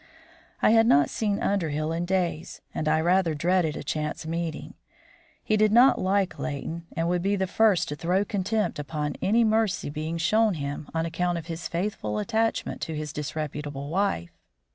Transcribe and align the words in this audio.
I 0.63 0.71
had 0.71 0.87
not 0.87 1.11
seen 1.11 1.39
Underhill 1.43 1.91
in 1.91 2.05
days, 2.05 2.61
and 2.73 2.87
I 2.87 2.99
rather 3.01 3.35
dreaded 3.35 3.77
a 3.77 3.83
chance 3.83 4.25
meeting. 4.25 4.73
He 5.43 5.55
did 5.57 5.71
not 5.71 6.01
like 6.01 6.39
Leighton, 6.39 6.87
and 6.97 7.07
would 7.07 7.21
be 7.21 7.35
the 7.35 7.45
first 7.45 7.87
to 7.89 7.95
throw 7.95 8.25
contempt 8.25 8.79
upon 8.79 9.15
any 9.21 9.43
mercy 9.43 9.91
being 9.91 10.17
shown 10.17 10.55
him 10.55 10.87
on 10.95 11.05
account 11.05 11.37
of 11.37 11.45
his 11.45 11.67
faithful 11.67 12.17
attachment 12.17 12.81
to 12.81 12.95
his 12.95 13.13
disreputable 13.13 13.89
wife. 13.91 14.31